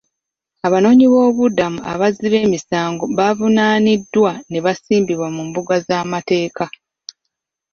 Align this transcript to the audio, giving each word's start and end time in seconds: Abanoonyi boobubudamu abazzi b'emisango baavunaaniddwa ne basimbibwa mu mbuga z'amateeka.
Abanoonyi 0.65 1.05
boobubudamu 1.11 1.79
abazzi 1.93 2.25
b'emisango 2.31 3.03
baavunaaniddwa 3.17 4.31
ne 4.49 4.59
basimbibwa 4.65 5.27
mu 5.35 5.41
mbuga 5.47 5.75
z'amateeka. 5.87 6.65